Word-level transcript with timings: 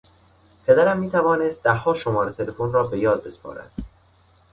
پدرم 0.65 0.99
میتوانست 0.99 1.63
دهها 1.63 1.93
شماره 1.93 2.31
تلفن 2.33 2.71
را 2.71 2.83
به 2.87 2.99
یاد 2.99 3.23
بسپارد. 3.23 3.71